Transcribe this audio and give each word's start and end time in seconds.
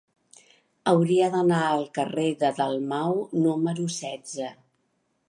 Hauria 0.91 1.27
d'anar 1.35 1.59
al 1.65 1.83
carrer 1.97 2.25
de 2.45 2.51
Dalmau 2.61 3.21
número 3.45 3.87
setze. 3.99 4.49